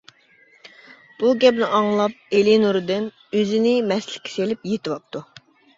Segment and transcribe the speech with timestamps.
[1.19, 5.29] بۇ گەپنى ئاڭلاپ ئېلى نۇرىدىن ئۆزىنى مەستلىككە سېلىپ يېتىۋاپتۇ.